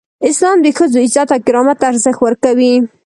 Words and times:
اسلام 0.29 0.57
د 0.61 0.67
ښځو 0.77 0.97
عزت 1.05 1.27
او 1.33 1.39
کرامت 1.47 1.77
ته 1.81 1.85
ارزښت 1.91 2.19
ورکوي. 2.21 2.73